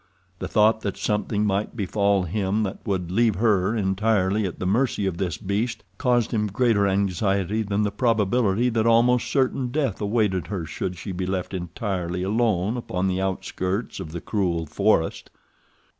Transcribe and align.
The 0.39 0.47
thought 0.47 0.81
that 0.81 0.97
something 0.97 1.45
might 1.45 1.75
befall 1.77 2.23
him 2.23 2.63
that 2.63 2.79
would 2.87 3.11
leave 3.11 3.35
her 3.35 3.75
entirely 3.75 4.47
at 4.47 4.57
the 4.57 4.65
mercy 4.65 5.05
of 5.05 5.17
this 5.19 5.37
beast 5.37 5.83
caused 5.99 6.31
him 6.31 6.47
greater 6.47 6.87
anxiety 6.87 7.61
than 7.61 7.83
the 7.83 7.91
probability 7.91 8.69
that 8.69 8.87
almost 8.87 9.29
certain 9.31 9.67
death 9.67 10.01
awaited 10.01 10.47
her 10.47 10.65
should 10.65 10.97
she 10.97 11.11
be 11.11 11.27
left 11.27 11.53
entirely 11.53 12.23
alone 12.23 12.77
upon 12.77 13.07
the 13.07 13.21
outskirts 13.21 13.99
of 13.99 14.11
the 14.11 14.21
cruel 14.21 14.65
forest. 14.65 15.29